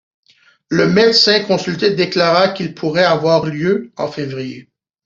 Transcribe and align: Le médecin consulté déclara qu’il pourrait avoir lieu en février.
Le 0.69 0.87
médecin 0.87 1.41
consulté 1.43 1.93
déclara 1.93 2.49
qu’il 2.49 2.73
pourrait 2.73 3.03
avoir 3.03 3.45
lieu 3.45 3.91
en 3.97 4.11
février. 4.11 4.67